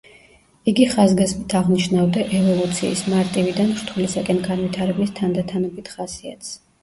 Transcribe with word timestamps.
იგი 0.69 0.85
ხაზგასმით 0.93 1.53
აღნიშნავდა 1.59 2.23
ევოლუციის, 2.39 3.03
მარტივიდან 3.15 3.71
რთულისაკენ 3.81 4.41
განვითარების 4.49 5.15
თანდათანობით 5.21 5.93
ხასიათს. 5.99 6.53